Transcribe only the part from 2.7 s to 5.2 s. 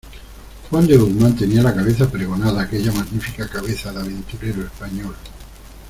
magnífica cabeza de aventurero español.